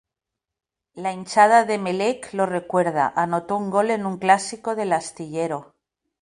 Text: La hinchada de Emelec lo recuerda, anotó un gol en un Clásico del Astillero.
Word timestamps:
La 0.95 1.11
hinchada 1.13 1.63
de 1.63 1.75
Emelec 1.75 2.33
lo 2.33 2.47
recuerda, 2.47 3.13
anotó 3.15 3.55
un 3.55 3.69
gol 3.69 3.91
en 3.91 4.07
un 4.07 4.17
Clásico 4.17 4.73
del 4.75 4.93
Astillero. 4.93 5.75